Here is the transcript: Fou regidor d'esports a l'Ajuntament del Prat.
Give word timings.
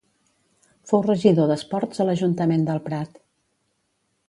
Fou 0.91 1.03
regidor 1.07 1.51
d'esports 1.51 2.03
a 2.05 2.09
l'Ajuntament 2.09 2.65
del 2.71 2.83
Prat. 2.89 3.23